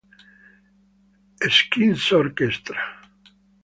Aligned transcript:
Shinzō 1.57 2.17
Orchestra 2.25 2.77